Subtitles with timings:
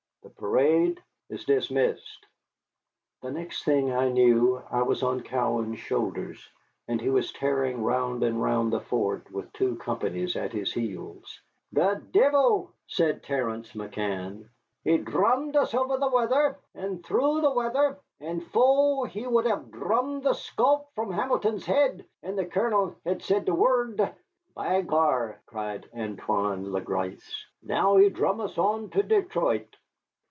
[0.23, 0.99] The parade
[1.29, 2.25] is dismissed."
[3.21, 6.47] The next thing I knew I was on Cowan's shoulders,
[6.87, 11.39] and he was tearing round and round the fort with two companies at his heels.
[11.71, 14.49] "The divil," said Terence McCann,
[14.83, 19.71] "he dhrummed us over the wather, an' through the wather; and faix, he would have
[19.71, 24.11] dhrummed the sculp from Hamilton's head and the Colonel had said the worrd."
[24.55, 29.75] "By gar!" cried Antoine le Gris, "now he drum us on to Detroit."